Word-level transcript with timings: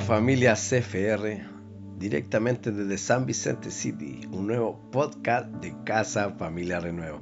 Familia 0.00 0.54
CFR, 0.54 1.42
directamente 1.98 2.70
desde 2.70 2.98
San 2.98 3.26
Vicente 3.26 3.70
City, 3.70 4.20
un 4.30 4.46
nuevo 4.46 4.78
podcast 4.92 5.48
de 5.56 5.74
Casa 5.84 6.30
Familia 6.38 6.78
Renuevo. 6.78 7.20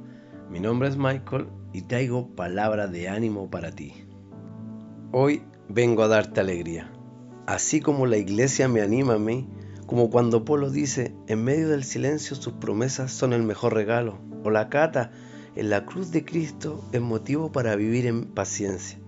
Mi 0.49 0.59
nombre 0.59 0.87
es 0.87 0.95
Michael 0.95 1.47
y 1.73 1.81
traigo 1.81 2.35
palabra 2.35 2.87
de 2.87 3.09
ánimo 3.09 3.49
para 3.49 3.71
ti. 3.71 3.93
Hoy 5.11 5.41
vengo 5.67 6.03
a 6.03 6.07
darte 6.07 6.39
alegría, 6.39 6.91
así 7.47 7.81
como 7.81 8.05
la 8.05 8.17
iglesia 8.17 8.67
me 8.67 8.81
anima 8.81 9.15
a 9.15 9.19
mí, 9.19 9.49
como 9.87 10.09
cuando 10.11 10.45
Polo 10.45 10.69
dice, 10.69 11.15
en 11.27 11.43
medio 11.43 11.69
del 11.69 11.83
silencio 11.83 12.35
sus 12.35 12.53
promesas 12.53 13.11
son 13.11 13.33
el 13.33 13.43
mejor 13.43 13.73
regalo, 13.73 14.19
o 14.43 14.51
la 14.51 14.69
cata, 14.69 15.11
en 15.55 15.71
la 15.71 15.85
cruz 15.85 16.11
de 16.11 16.23
Cristo 16.23 16.87
es 16.91 17.01
motivo 17.01 17.51
para 17.51 17.75
vivir 17.75 18.05
en 18.05 18.25
paciencia, 18.25 18.99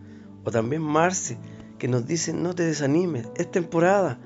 o 0.43 0.49
también 0.49 0.81
Marce, 0.81 1.37
que 1.79 1.87
nos 1.87 2.05
dice, 2.05 2.33
no 2.33 2.53
te 2.53 2.63
desanimes, 2.63 3.29
es 3.35 3.49
temporada. 3.49 4.19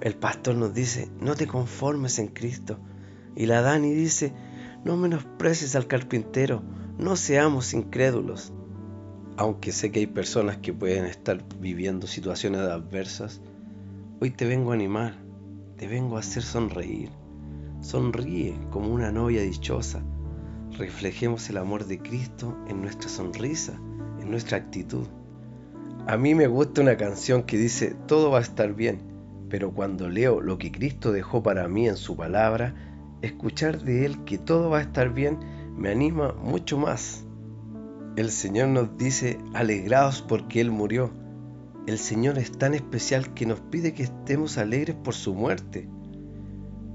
El 0.00 0.16
pastor 0.16 0.56
nos 0.56 0.74
dice, 0.74 1.08
no 1.20 1.36
te 1.36 1.46
conformes 1.46 2.18
en 2.18 2.28
Cristo. 2.28 2.80
Y 3.36 3.46
la 3.46 3.60
Dani 3.60 3.92
dice, 3.92 4.32
no 4.84 4.96
menosprecies 4.96 5.76
al 5.76 5.86
carpintero, 5.86 6.62
no 6.98 7.14
seamos 7.14 7.74
incrédulos. 7.74 8.52
Aunque 9.36 9.72
sé 9.72 9.92
que 9.92 10.00
hay 10.00 10.06
personas 10.06 10.56
que 10.56 10.72
pueden 10.72 11.04
estar 11.04 11.44
viviendo 11.60 12.06
situaciones 12.06 12.62
adversas, 12.62 13.40
hoy 14.20 14.30
te 14.30 14.46
vengo 14.46 14.72
a 14.72 14.74
animar, 14.74 15.14
te 15.76 15.86
vengo 15.86 16.16
a 16.16 16.20
hacer 16.20 16.42
sonreír. 16.42 17.10
Sonríe 17.80 18.58
como 18.70 18.88
una 18.88 19.12
novia 19.12 19.42
dichosa. 19.42 20.02
Reflejemos 20.76 21.48
el 21.50 21.58
amor 21.58 21.86
de 21.86 21.98
Cristo 21.98 22.56
en 22.68 22.82
nuestra 22.82 23.08
sonrisa, 23.08 23.80
en 24.20 24.30
nuestra 24.30 24.58
actitud. 24.58 25.06
A 26.06 26.16
mí 26.16 26.34
me 26.34 26.46
gusta 26.46 26.80
una 26.80 26.96
canción 26.96 27.42
que 27.42 27.56
dice, 27.56 27.94
todo 28.06 28.30
va 28.30 28.38
a 28.38 28.42
estar 28.42 28.74
bien, 28.74 29.00
pero 29.48 29.72
cuando 29.72 30.08
leo 30.08 30.40
lo 30.40 30.58
que 30.58 30.72
Cristo 30.72 31.12
dejó 31.12 31.42
para 31.42 31.68
mí 31.68 31.86
en 31.88 31.96
su 31.96 32.16
palabra, 32.16 32.74
escuchar 33.22 33.82
de 33.82 34.06
Él 34.06 34.24
que 34.24 34.38
todo 34.38 34.70
va 34.70 34.78
a 34.78 34.82
estar 34.82 35.12
bien 35.12 35.38
me 35.76 35.90
anima 35.90 36.32
mucho 36.32 36.78
más. 36.78 37.24
El 38.16 38.30
Señor 38.30 38.68
nos 38.68 38.96
dice, 38.96 39.38
alegrados 39.54 40.22
porque 40.22 40.60
Él 40.60 40.70
murió. 40.70 41.10
El 41.86 41.98
Señor 41.98 42.38
es 42.38 42.52
tan 42.52 42.74
especial 42.74 43.32
que 43.34 43.46
nos 43.46 43.60
pide 43.60 43.94
que 43.94 44.02
estemos 44.02 44.58
alegres 44.58 44.96
por 44.96 45.14
su 45.14 45.34
muerte, 45.34 45.88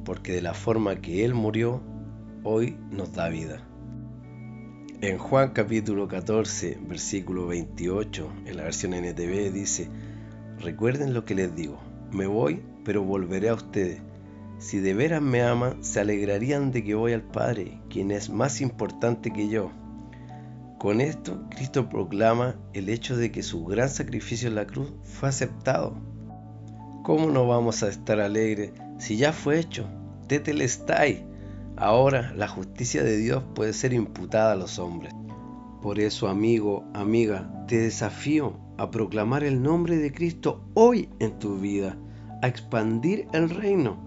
porque 0.03 0.33
de 0.33 0.41
la 0.41 0.53
forma 0.53 1.01
que 1.01 1.25
Él 1.25 1.33
murió, 1.33 1.81
hoy 2.43 2.77
nos 2.91 3.13
da 3.13 3.29
vida. 3.29 3.67
En 5.01 5.17
Juan 5.17 5.49
capítulo 5.49 6.07
14, 6.07 6.79
versículo 6.87 7.47
28, 7.47 8.31
en 8.45 8.57
la 8.57 8.63
versión 8.63 8.93
NTV 8.93 9.51
dice, 9.51 9.89
recuerden 10.57 11.13
lo 11.13 11.25
que 11.25 11.35
les 11.35 11.53
digo, 11.53 11.77
me 12.11 12.27
voy, 12.27 12.63
pero 12.85 13.03
volveré 13.03 13.49
a 13.49 13.55
ustedes. 13.55 13.99
Si 14.57 14.79
de 14.79 14.93
veras 14.93 15.21
me 15.21 15.43
aman, 15.43 15.83
se 15.83 15.99
alegrarían 15.99 16.71
de 16.71 16.85
que 16.85 16.95
voy 16.95 17.11
al 17.11 17.23
Padre, 17.23 17.81
quien 17.89 18.09
es 18.09 18.29
más 18.29 18.61
importante 18.61 19.33
que 19.33 19.49
yo. 19.49 19.69
Con 20.79 21.01
esto, 21.01 21.43
Cristo 21.49 21.89
proclama 21.89 22.55
el 22.73 22.87
hecho 22.87 23.17
de 23.17 23.33
que 23.33 23.43
su 23.43 23.65
gran 23.65 23.89
sacrificio 23.89 24.47
en 24.47 24.55
la 24.55 24.65
cruz 24.65 24.93
fue 25.03 25.27
aceptado. 25.27 25.97
¿Cómo 27.03 27.29
no 27.29 27.45
vamos 27.45 27.83
a 27.83 27.89
estar 27.89 28.21
alegres 28.21 28.71
si 28.97 29.17
ya 29.17 29.33
fue 29.33 29.59
hecho? 29.59 29.89
Tetelestai 30.27 31.34
Ahora 31.77 32.33
la 32.35 32.47
justicia 32.47 33.03
de 33.03 33.17
Dios 33.17 33.43
puede 33.53 33.73
ser 33.73 33.91
imputada 33.91 34.53
a 34.53 34.55
los 34.55 34.79
hombres. 34.79 35.13
Por 35.81 35.99
eso, 35.99 36.29
amigo, 36.29 36.85
amiga, 36.93 37.65
te 37.67 37.77
desafío 37.77 38.57
a 38.77 38.91
proclamar 38.91 39.43
el 39.43 39.61
nombre 39.61 39.97
de 39.97 40.13
Cristo 40.13 40.63
hoy 40.73 41.09
en 41.19 41.37
tu 41.37 41.59
vida, 41.59 41.97
a 42.41 42.47
expandir 42.47 43.27
el 43.33 43.49
reino, 43.49 43.97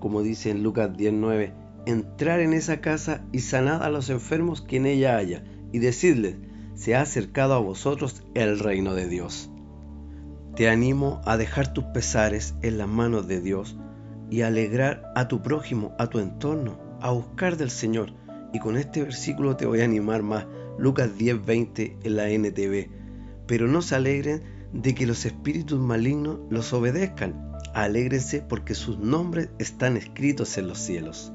como 0.00 0.22
dice 0.22 0.50
en 0.50 0.62
Lucas 0.62 0.94
19, 0.96 1.54
entrar 1.86 2.40
en 2.40 2.52
esa 2.52 2.80
casa 2.80 3.24
y 3.32 3.40
sanar 3.40 3.82
a 3.82 3.88
los 3.88 4.10
enfermos 4.10 4.60
que 4.60 4.76
en 4.76 4.86
ella 4.86 5.16
haya, 5.16 5.44
y 5.72 5.78
decirles, 5.78 6.36
se 6.74 6.94
ha 6.94 7.00
acercado 7.00 7.54
a 7.54 7.58
vosotros 7.58 8.22
el 8.34 8.58
reino 8.58 8.94
de 8.94 9.08
Dios. 9.08 9.50
Te 10.56 10.68
animo 10.68 11.20
a 11.24 11.36
dejar 11.36 11.72
tus 11.72 11.84
pesares 11.84 12.54
en 12.62 12.78
las 12.78 12.88
manos 12.88 13.26
de 13.26 13.40
Dios 13.40 13.76
y 14.30 14.42
alegrar 14.42 15.10
a 15.16 15.26
tu 15.26 15.42
prójimo, 15.42 15.94
a 15.98 16.06
tu 16.06 16.20
entorno, 16.20 16.83
a 17.04 17.10
buscar 17.10 17.58
del 17.58 17.70
Señor. 17.70 18.14
Y 18.54 18.60
con 18.60 18.78
este 18.78 19.02
versículo 19.02 19.56
te 19.56 19.66
voy 19.66 19.82
a 19.82 19.84
animar 19.84 20.22
más. 20.22 20.46
Lucas 20.78 21.10
10:20 21.18 21.98
en 22.02 22.16
la 22.16 22.30
NTV. 22.30 22.88
Pero 23.46 23.68
no 23.68 23.82
se 23.82 23.94
alegren 23.94 24.42
de 24.72 24.94
que 24.94 25.06
los 25.06 25.26
espíritus 25.26 25.78
malignos 25.78 26.38
los 26.48 26.72
obedezcan. 26.72 27.52
Alégrense 27.74 28.40
porque 28.40 28.74
sus 28.74 28.98
nombres 28.98 29.50
están 29.58 29.98
escritos 29.98 30.56
en 30.56 30.66
los 30.66 30.78
cielos. 30.78 31.30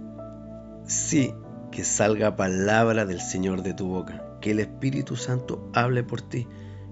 Sí, 0.86 1.36
que 1.72 1.84
salga 1.84 2.36
palabra 2.36 3.06
del 3.06 3.22
Señor 3.22 3.62
de 3.62 3.76
tu 3.76 3.90
boca, 3.90 4.40
que 4.42 4.52
el 4.52 4.60
Espíritu 4.62 5.18
Santo 5.18 5.70
hable 5.76 6.02
por 6.02 6.22
ti. 6.22 6.48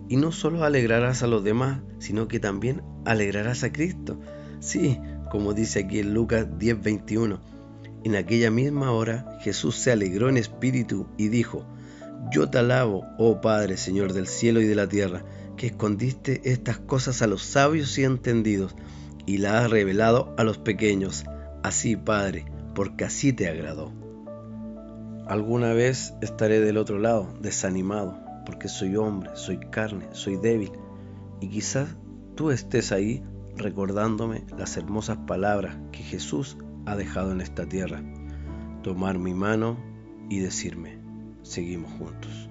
Y 0.08 0.18
no 0.18 0.32
solo 0.32 0.64
alegrarás 0.64 1.24
a 1.24 1.28
los 1.28 1.44
demás, 1.44 1.82
sino 1.98 2.28
que 2.28 2.40
también 2.40 2.84
alegrarás 3.06 3.64
a 3.64 3.72
Cristo. 3.72 4.20
Sí, 4.59 5.00
como 5.32 5.56
dice 5.56 5.80
aquí 5.80 5.98
en 5.98 6.14
Lucas 6.14 6.46
10:21 6.59 7.56
en 8.07 8.16
aquella 8.16 8.50
misma 8.50 8.91
hora 8.91 9.38
Jesús 9.41 9.75
se 9.75 9.91
alegró 9.91 10.29
en 10.29 10.38
espíritu 10.38 11.07
y 11.18 11.28
dijo, 11.28 11.66
Yo 12.31 12.50
te 12.50 12.57
alabo, 12.57 13.06
oh 13.18 13.41
Padre, 13.41 13.75
Señor 13.78 14.13
del 14.13 14.28
cielo 14.28 14.62
y 14.62 14.66
de 14.66 14.75
la 14.75 14.88
tierra, 14.88 15.23
que 15.57 15.68
escondiste 15.68 16.41
estas 16.46 16.78
cosas 16.79 17.22
a 17.22 17.28
los 17.28 17.44
sabios 17.44 17.97
y 17.97 18.06
entendidos 18.06 18.75
y 19.25 19.40
las 19.40 19.66
has 19.66 19.72
revelado 19.72 20.34
a 20.38 20.44
los 20.44 20.57
pequeños. 20.57 21.25
Así, 21.63 21.97
Padre, 21.97 22.46
porque 22.73 23.03
así 23.03 23.34
te 23.34 23.50
agradó. 23.50 23.91
Alguna 25.28 25.73
vez 25.73 26.13
estaré 26.22 26.62
del 26.62 26.78
otro 26.78 27.00
lado, 27.00 27.34
desanimado, 27.41 28.17
porque 28.46 28.69
soy 28.69 28.96
hombre, 28.96 29.31
soy 29.34 29.59
carne, 29.59 30.07
soy 30.13 30.38
débil, 30.38 30.72
y 31.41 31.50
quizás 31.50 31.90
tú 32.35 32.51
estés 32.51 32.94
ahí 32.94 33.22
recordándome 33.57 34.46
las 34.57 34.78
hermosas 34.78 35.17
palabras 35.28 35.78
que 35.91 36.03
Jesús 36.03 36.56
ha 36.88 36.96
dejado 36.96 37.34
en 37.34 37.42
esta 37.42 37.68
tierra, 37.68 38.02
tomar 38.81 39.20
mi 39.20 39.34
mano 39.34 39.78
y 40.30 40.40
decirme, 40.40 40.98
seguimos 41.42 41.92
juntos. 41.92 42.50